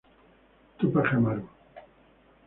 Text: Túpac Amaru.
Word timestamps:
Túpac 0.79 1.07
Amaru. 1.17 1.45